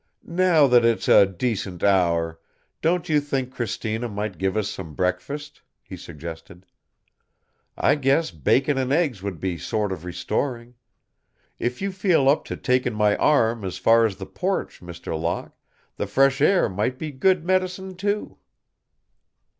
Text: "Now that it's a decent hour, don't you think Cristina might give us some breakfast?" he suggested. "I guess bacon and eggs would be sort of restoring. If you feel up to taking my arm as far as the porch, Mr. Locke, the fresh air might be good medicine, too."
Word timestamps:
"Now 0.25 0.65
that 0.65 0.83
it's 0.83 1.07
a 1.07 1.27
decent 1.27 1.83
hour, 1.83 2.39
don't 2.81 3.07
you 3.07 3.19
think 3.19 3.53
Cristina 3.53 4.09
might 4.09 4.39
give 4.39 4.57
us 4.57 4.67
some 4.67 4.95
breakfast?" 4.95 5.61
he 5.83 5.95
suggested. 5.95 6.65
"I 7.77 7.93
guess 7.93 8.31
bacon 8.31 8.79
and 8.79 8.91
eggs 8.91 9.21
would 9.21 9.39
be 9.39 9.59
sort 9.59 9.91
of 9.91 10.03
restoring. 10.03 10.73
If 11.59 11.83
you 11.83 11.91
feel 11.91 12.27
up 12.29 12.45
to 12.45 12.57
taking 12.57 12.95
my 12.95 13.15
arm 13.17 13.63
as 13.63 13.77
far 13.77 14.03
as 14.07 14.15
the 14.15 14.25
porch, 14.25 14.79
Mr. 14.81 15.15
Locke, 15.15 15.55
the 15.97 16.07
fresh 16.07 16.41
air 16.41 16.67
might 16.67 16.97
be 16.97 17.11
good 17.11 17.45
medicine, 17.45 17.93
too." 17.95 18.39